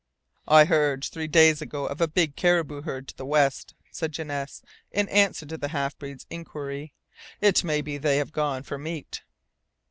[0.47, 4.63] "I heard three days ago of a big caribou herd to the west," said Janesse
[4.91, 6.91] in answer to the half breed's inquiry.
[7.39, 9.21] "It may be they have gone for meat."